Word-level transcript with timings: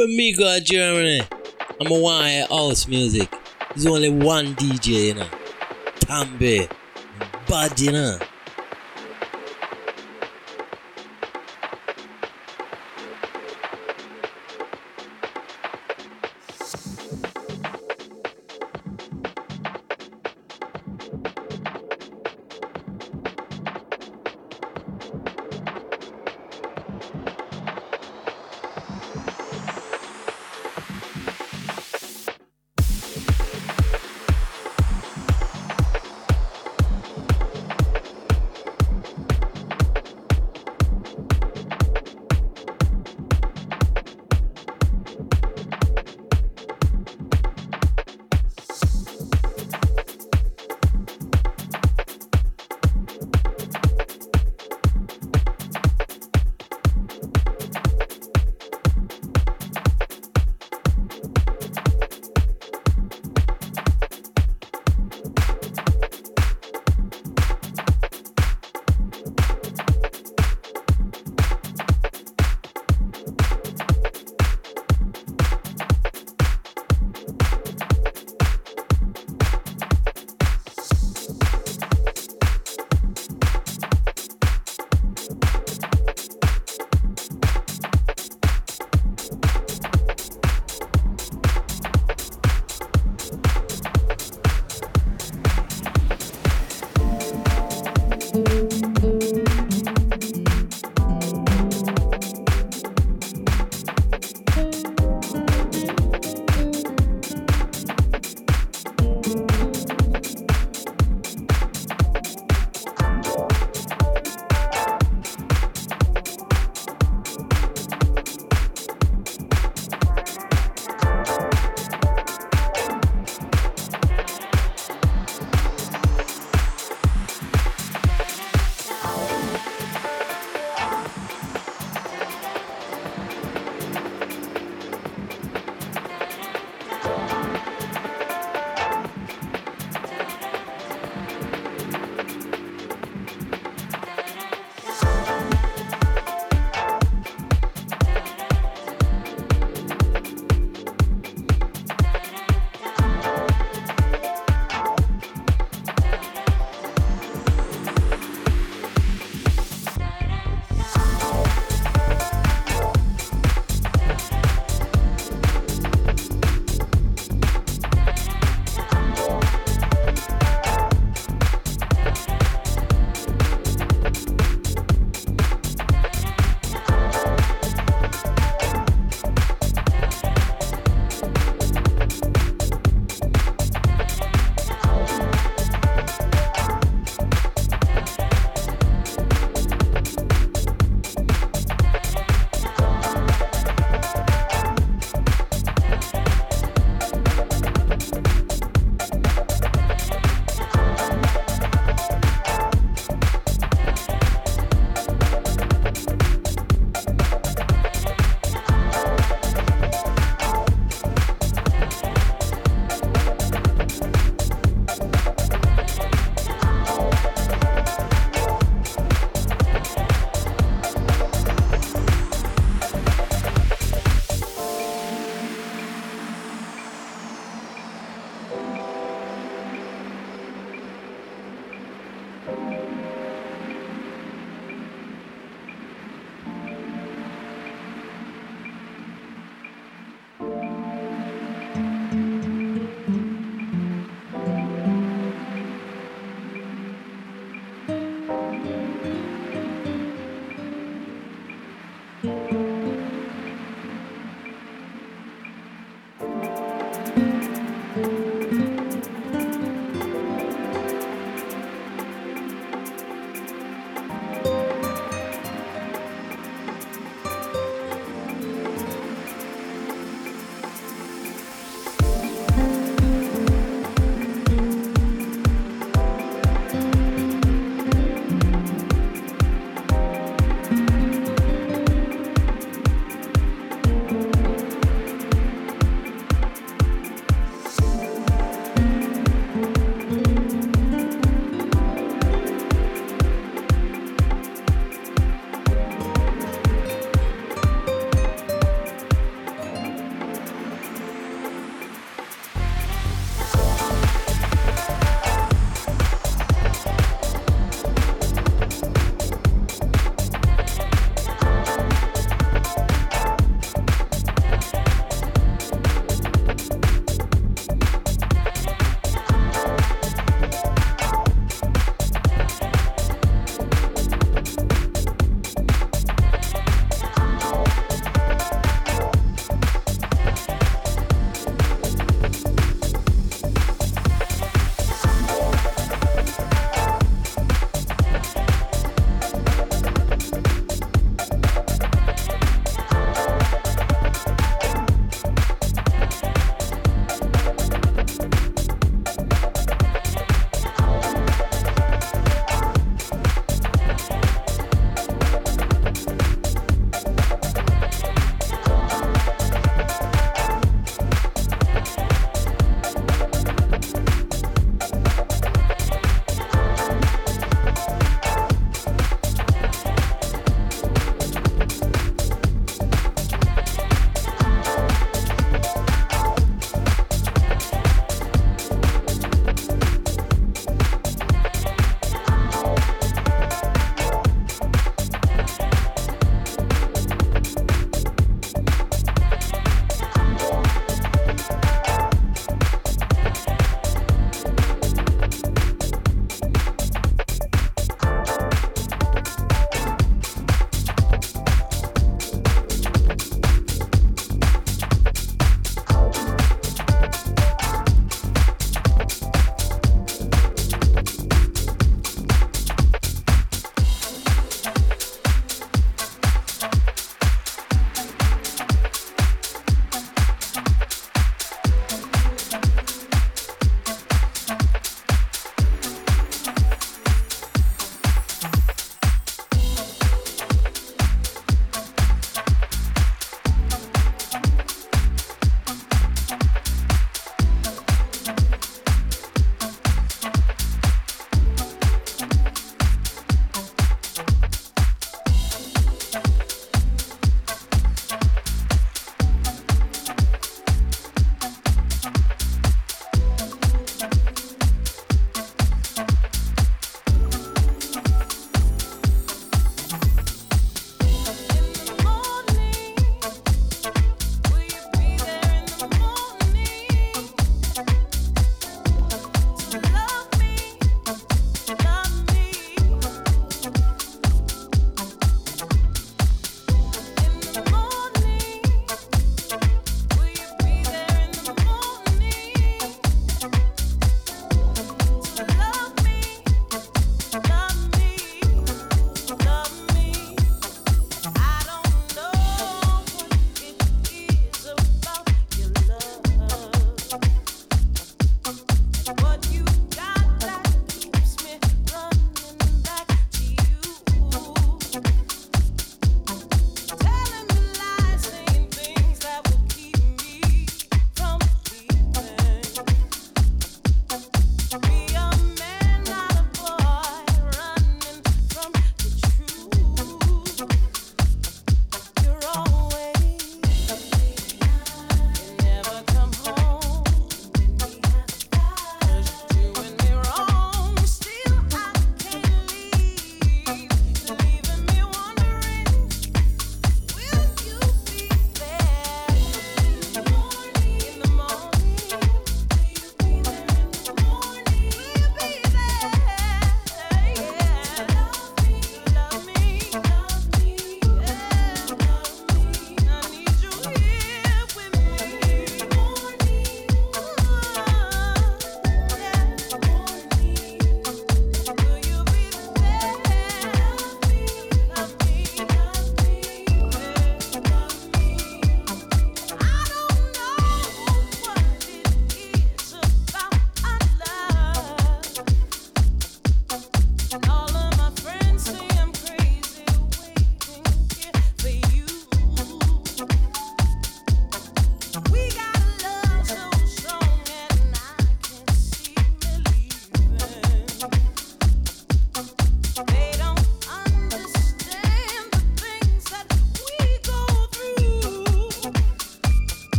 When 0.00 0.16
me 0.16 0.32
go 0.32 0.58
to 0.58 0.64
Germany, 0.64 1.20
I'm 1.78 1.92
a 1.92 2.00
wire 2.00 2.46
house 2.48 2.88
music. 2.88 3.30
There's 3.74 3.84
only 3.84 4.08
one 4.08 4.54
DJ, 4.54 5.08
you 5.08 5.14
know. 5.14 5.28
Tambe. 5.96 6.70
Bad, 7.46 7.78
you 7.78 7.92
know. 7.92 8.18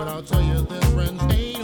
but 0.00 0.08
I'll 0.08 0.22
tell 0.22 0.40
you 0.40 0.62
this 0.62 0.84
friend's 0.94 1.22
name. 1.24 1.59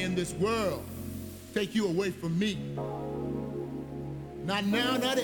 In 0.00 0.14
this 0.14 0.32
world 0.34 0.84
take 1.54 1.74
you 1.74 1.86
away 1.86 2.10
from 2.10 2.38
me. 2.38 2.56
Not 4.44 4.64
now, 4.66 4.96
not 4.96 5.18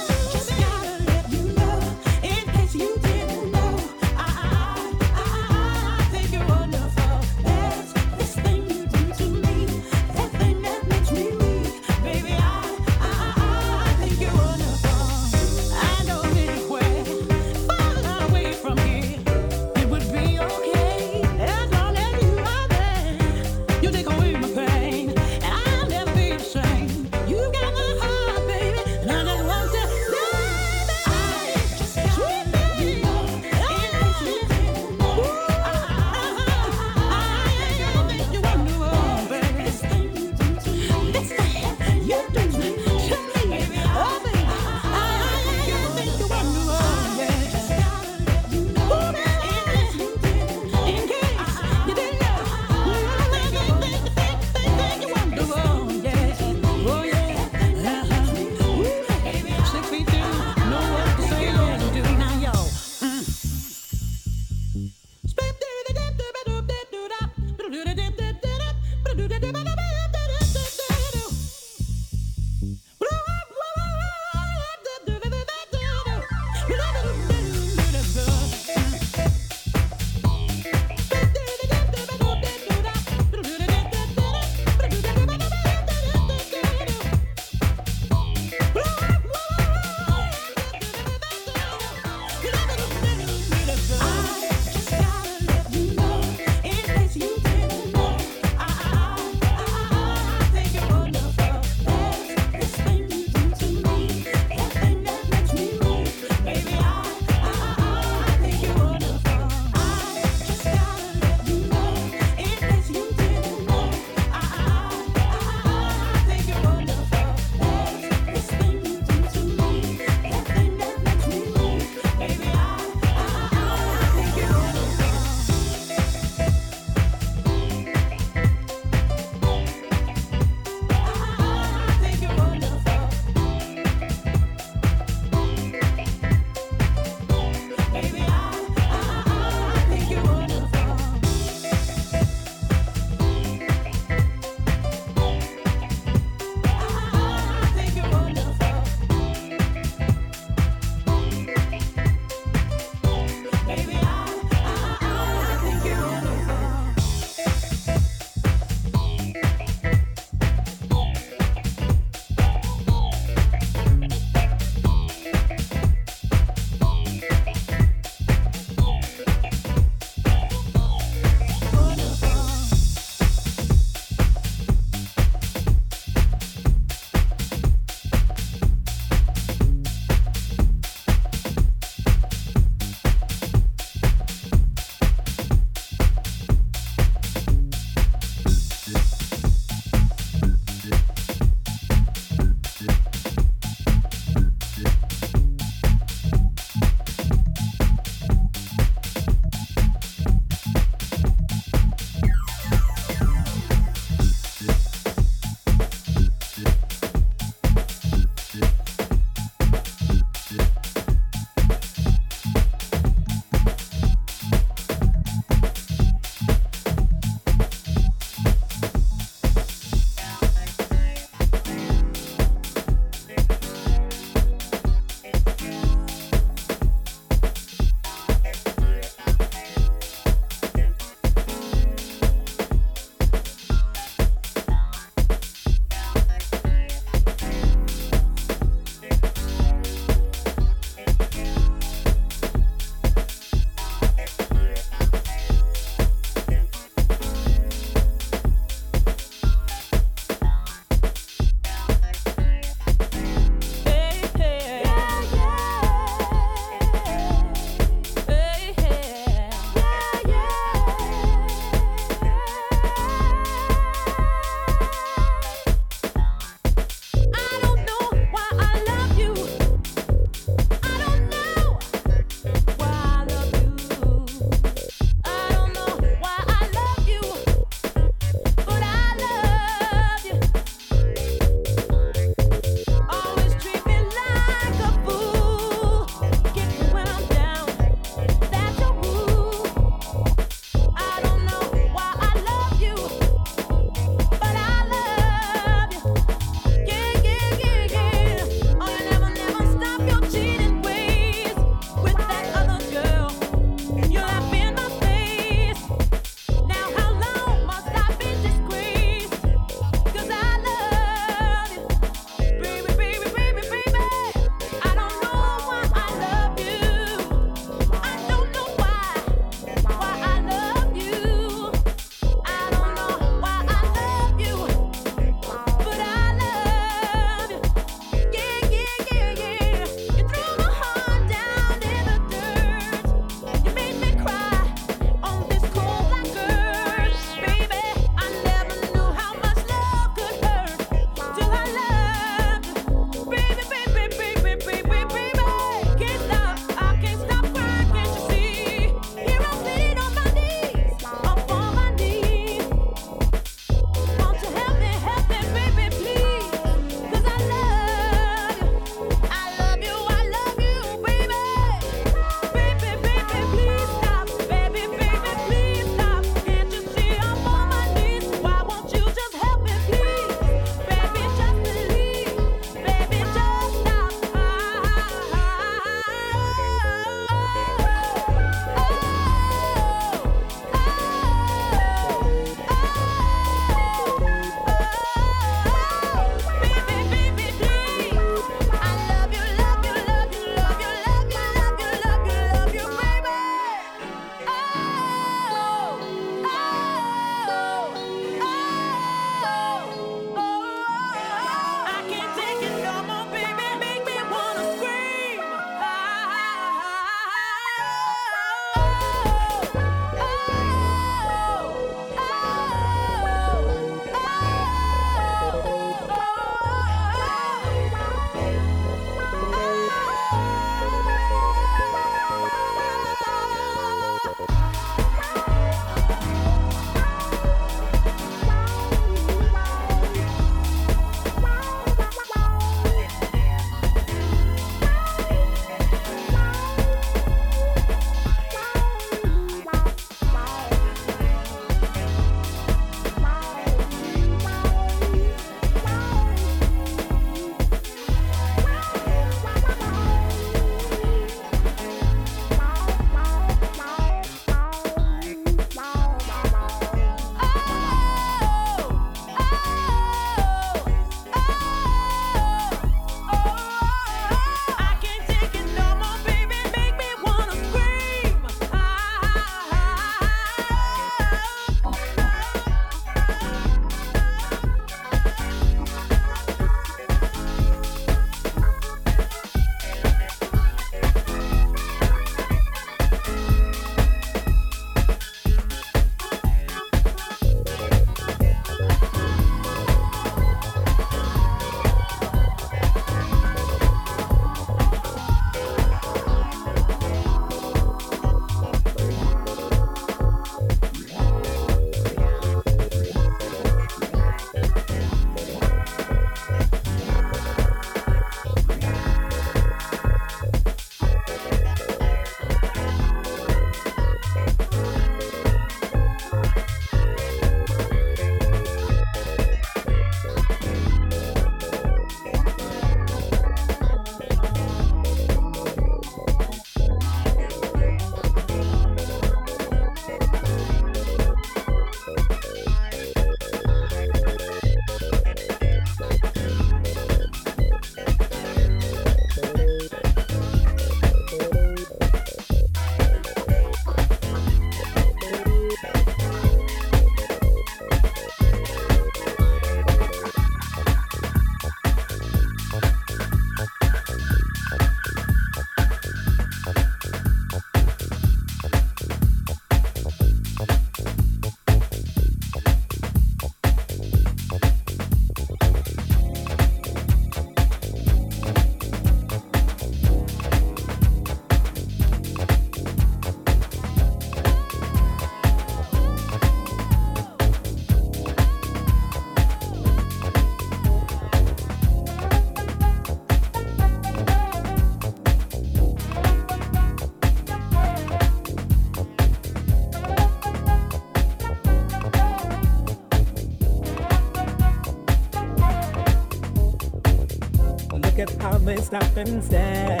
stop 598.90 599.16
and 599.18 599.44
stare 599.44 600.00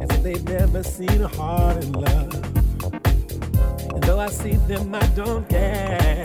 as 0.00 0.08
if 0.10 0.22
they've 0.22 0.44
never 0.44 0.82
seen 0.82 1.20
a 1.20 1.28
heart 1.28 1.84
in 1.84 1.92
love. 1.92 2.34
And 3.92 4.02
though 4.04 4.18
I 4.18 4.28
see 4.30 4.56
them, 4.68 4.94
I 4.94 5.06
don't 5.08 5.46
care. 5.46 6.24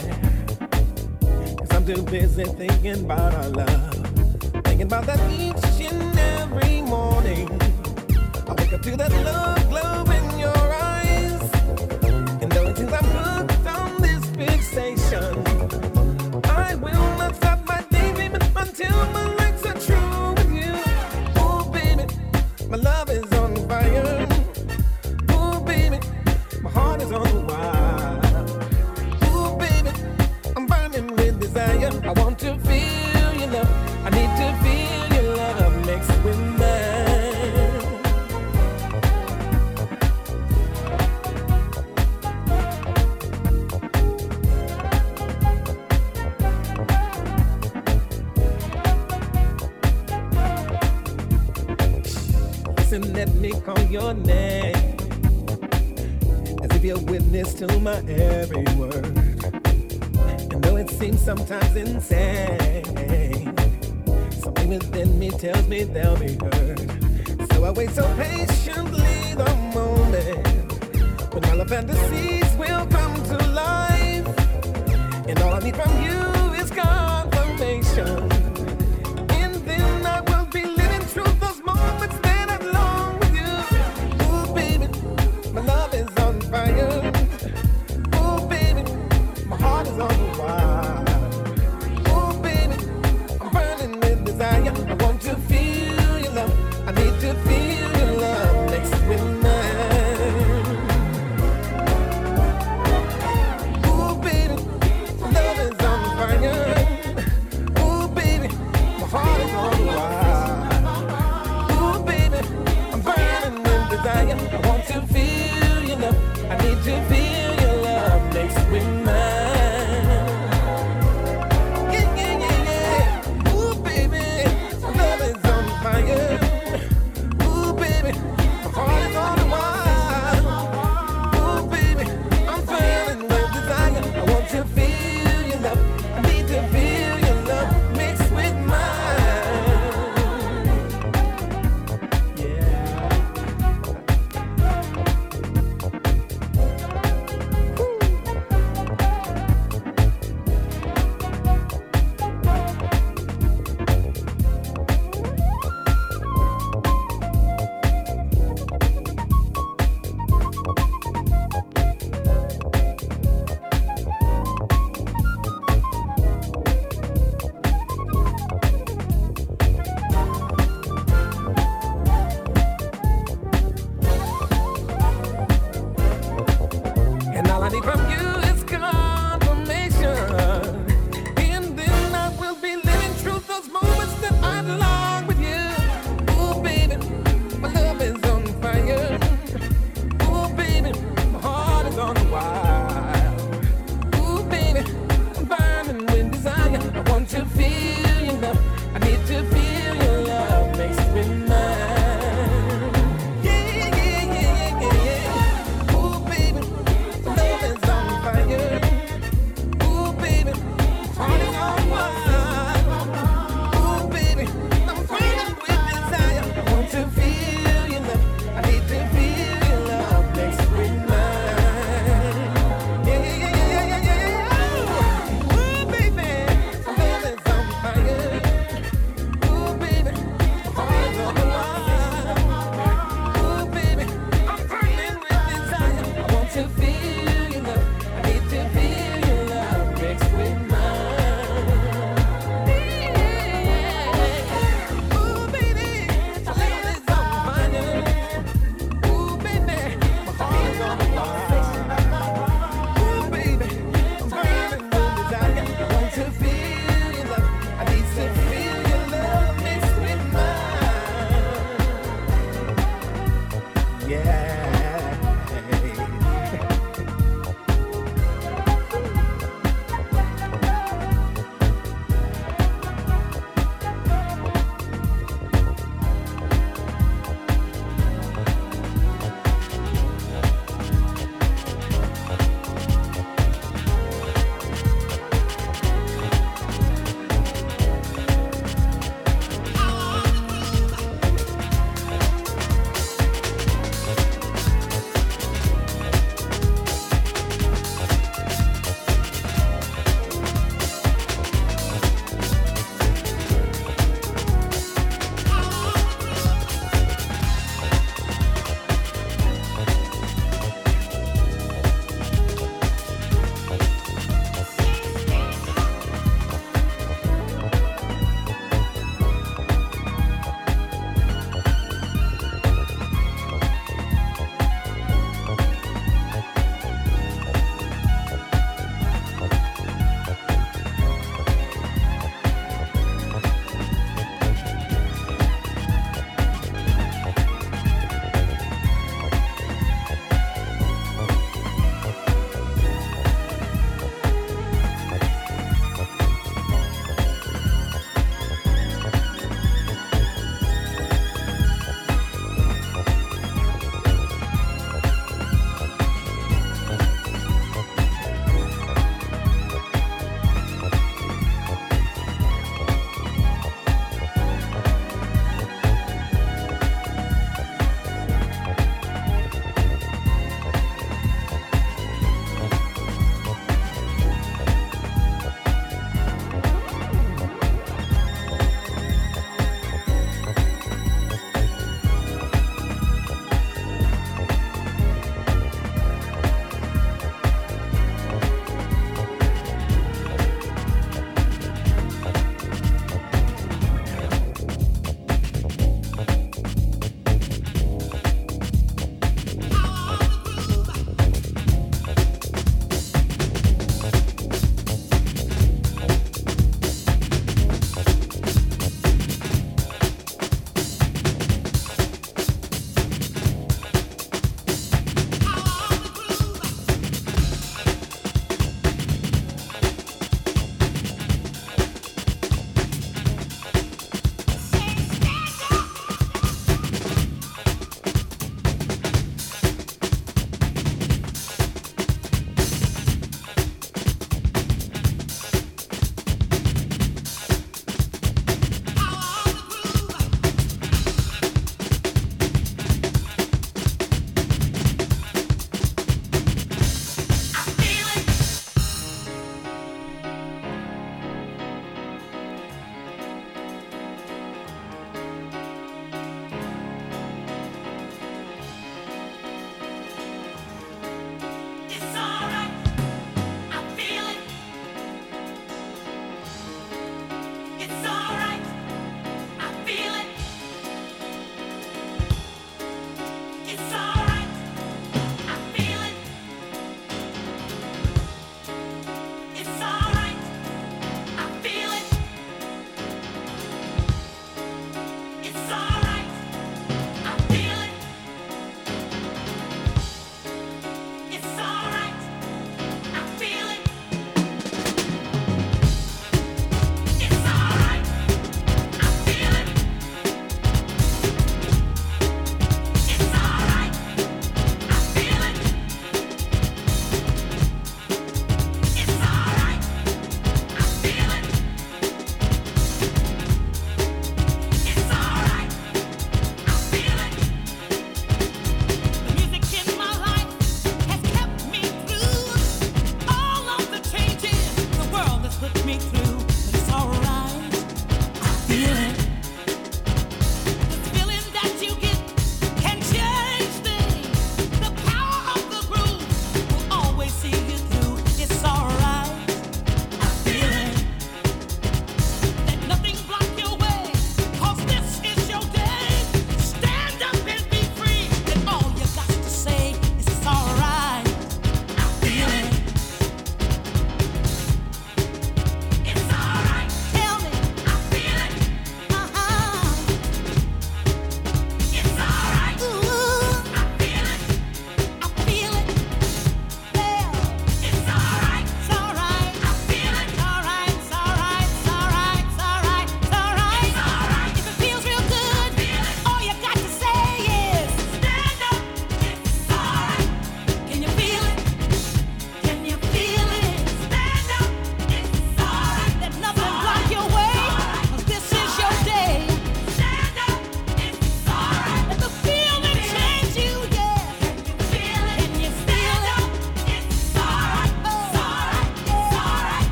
Cause 1.58 1.72
I'm 1.72 1.86
too 1.86 2.02
busy 2.04 2.46
thinking 2.46 3.04
about 3.04 3.34
our 3.34 3.50
love. 3.50 3.94
Thinking 4.64 4.84
about 4.84 5.06
that 5.08 5.20
each 5.30 5.92
and 5.92 6.18
every 6.18 6.82
morning. 6.84 7.50
I 8.48 8.54
wake 8.54 8.72
up 8.72 8.82
to 8.84 8.96
that 8.96 9.12
love 9.12 9.70
glow 9.70 10.06
in 10.18 10.40
your 10.40 10.74
eyes. 10.92 11.42
And 12.42 12.50
though 12.54 12.68
it 12.68 12.78
seems 12.78 12.94
I'm 12.94 13.09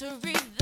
misery. 0.00 0.55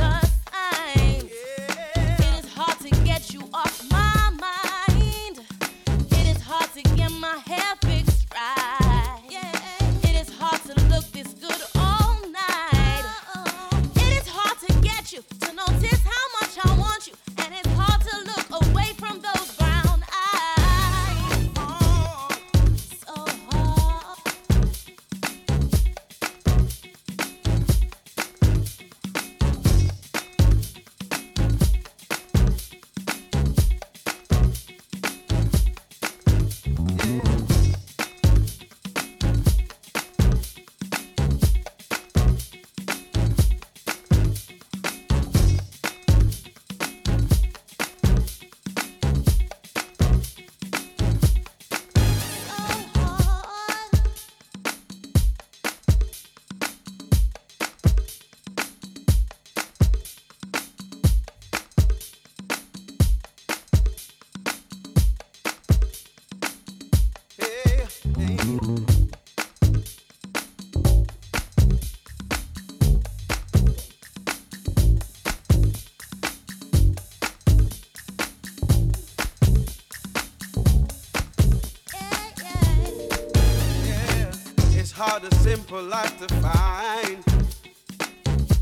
hard 85.14 85.32
a 85.32 85.34
simple 85.36 85.80
life 85.80 86.18
to 86.18 86.34
find. 86.42 87.22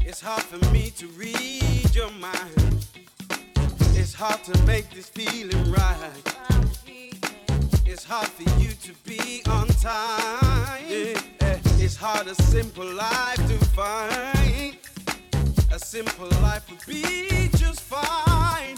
It's 0.02 0.20
hard 0.20 0.42
for 0.42 0.58
me 0.70 0.92
to 0.98 1.06
read 1.16 1.94
your 1.94 2.10
mind. 2.10 2.86
It's 3.94 4.12
hard 4.12 4.44
to 4.44 4.62
make 4.66 4.90
this 4.90 5.08
feeling 5.08 5.72
right. 5.72 6.12
It's 7.86 8.04
hard 8.04 8.28
for 8.28 8.42
you 8.60 8.68
to 8.68 8.92
be 9.06 9.42
on 9.48 9.66
time. 9.68 11.16
It's 11.80 11.96
hard 11.96 12.26
a 12.26 12.34
simple 12.34 12.92
life 12.92 13.36
to 13.36 13.58
find. 13.72 14.76
A 15.72 15.78
simple 15.78 16.28
life 16.42 16.68
would 16.68 16.84
be 16.86 17.48
just 17.56 17.80
fine. 17.80 18.76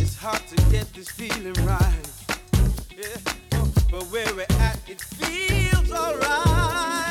It's 0.00 0.16
hard 0.16 0.46
to 0.46 0.56
get 0.70 0.86
this 0.94 1.08
feeling 1.08 1.66
right. 1.66 2.06
But 3.90 4.04
where 4.12 4.32
we're 4.34 4.56
at, 4.60 4.78
it 4.88 5.00
alright. 5.96 7.05